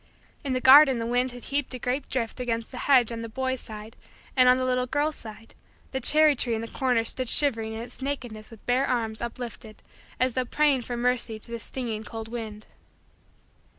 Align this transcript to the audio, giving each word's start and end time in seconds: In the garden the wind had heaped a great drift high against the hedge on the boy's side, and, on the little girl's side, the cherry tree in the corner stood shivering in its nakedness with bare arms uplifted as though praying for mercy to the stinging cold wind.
In 0.43 0.53
the 0.53 0.59
garden 0.61 0.97
the 0.97 1.05
wind 1.05 1.31
had 1.31 1.43
heaped 1.43 1.75
a 1.75 1.77
great 1.77 2.09
drift 2.09 2.39
high 2.39 2.41
against 2.41 2.71
the 2.71 2.79
hedge 2.89 3.11
on 3.11 3.21
the 3.21 3.29
boy's 3.29 3.61
side, 3.61 3.95
and, 4.35 4.49
on 4.49 4.57
the 4.57 4.65
little 4.65 4.87
girl's 4.87 5.15
side, 5.15 5.53
the 5.91 5.99
cherry 5.99 6.35
tree 6.35 6.55
in 6.55 6.61
the 6.61 6.67
corner 6.67 7.05
stood 7.05 7.29
shivering 7.29 7.73
in 7.73 7.81
its 7.81 8.01
nakedness 8.01 8.49
with 8.49 8.65
bare 8.65 8.87
arms 8.87 9.21
uplifted 9.21 9.83
as 10.19 10.33
though 10.33 10.43
praying 10.43 10.81
for 10.81 10.97
mercy 10.97 11.37
to 11.37 11.51
the 11.51 11.59
stinging 11.59 12.03
cold 12.03 12.29
wind. 12.29 12.65